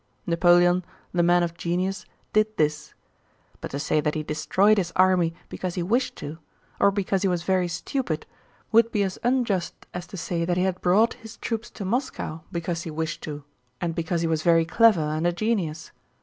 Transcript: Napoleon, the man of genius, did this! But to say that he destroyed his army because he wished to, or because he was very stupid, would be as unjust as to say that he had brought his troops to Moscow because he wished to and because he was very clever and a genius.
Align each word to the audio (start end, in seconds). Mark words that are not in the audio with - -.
Napoleon, 0.25 0.83
the 1.11 1.21
man 1.21 1.43
of 1.43 1.55
genius, 1.55 2.07
did 2.33 2.57
this! 2.57 2.95
But 3.59 3.69
to 3.69 3.77
say 3.77 4.01
that 4.01 4.15
he 4.15 4.23
destroyed 4.23 4.79
his 4.79 4.91
army 4.95 5.35
because 5.47 5.75
he 5.75 5.83
wished 5.83 6.15
to, 6.15 6.39
or 6.79 6.89
because 6.89 7.21
he 7.21 7.27
was 7.27 7.43
very 7.43 7.67
stupid, 7.67 8.25
would 8.71 8.91
be 8.91 9.03
as 9.03 9.19
unjust 9.21 9.75
as 9.93 10.07
to 10.07 10.17
say 10.17 10.43
that 10.43 10.57
he 10.57 10.63
had 10.63 10.81
brought 10.81 11.13
his 11.21 11.37
troops 11.37 11.69
to 11.69 11.85
Moscow 11.85 12.41
because 12.51 12.81
he 12.81 12.89
wished 12.89 13.21
to 13.21 13.43
and 13.79 13.93
because 13.93 14.21
he 14.21 14.27
was 14.27 14.41
very 14.41 14.65
clever 14.65 15.01
and 15.01 15.27
a 15.27 15.31
genius. 15.31 15.91